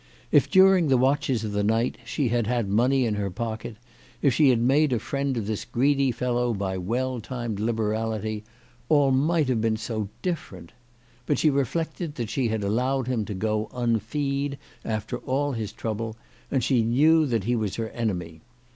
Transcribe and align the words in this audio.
If 0.31 0.49
during 0.49 0.87
the 0.87 0.97
watches 0.97 1.43
of 1.43 1.51
the 1.51 1.63
night 1.63 1.95
she 2.05 2.29
had 2.29 2.47
had 2.47 2.67
money 2.67 3.05
in 3.05 3.13
her 3.13 3.29
pocket, 3.29 3.75
if 4.19 4.33
she 4.33 4.49
had 4.49 4.57
made 4.59 4.91
a 4.91 4.97
friend 4.97 5.37
of 5.37 5.45
this 5.45 5.63
greedy 5.63 6.11
CHRISTMAS 6.11 6.15
AT 6.15 6.25
THOMPSON 6.25 6.33
HALL. 6.33 6.53
235 6.55 6.81
fellow 6.81 6.81
by 6.81 6.89
well 6.89 7.21
timed 7.21 7.59
liberality, 7.59 8.43
all 8.89 9.11
might 9.11 9.47
have 9.47 9.61
been 9.61 9.77
so 9.77 10.09
different! 10.23 10.71
But 11.27 11.37
she 11.37 11.51
reflected 11.51 12.15
that 12.15 12.31
she 12.31 12.47
had 12.47 12.63
allowed 12.63 13.05
him 13.07 13.25
to 13.25 13.35
go 13.35 13.69
unfee'd 13.71 14.57
after 14.83 15.17
all 15.19 15.51
his 15.51 15.71
trouble, 15.71 16.15
and 16.49 16.63
she 16.63 16.81
knew 16.81 17.27
that 17.27 17.43
he 17.43 17.55
was 17.55 17.75
her 17.75 17.89
enemy. 17.89 18.41